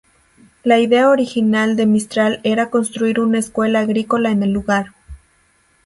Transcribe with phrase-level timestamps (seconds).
[0.63, 4.87] La idea original de Mistral era construir una escuela agrícola en el lugar.